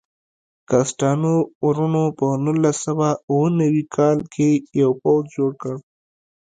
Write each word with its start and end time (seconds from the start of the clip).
کسټانو 0.69 1.33
وروڼو 1.65 2.05
په 2.19 2.27
نولس 2.45 2.77
سوه 2.87 3.09
اوه 3.31 3.47
نوي 3.59 3.83
کال 3.95 4.17
کې 4.33 4.49
یو 4.81 4.91
پوځ 5.01 5.23
جوړ 5.35 5.51
کړ. 5.61 5.75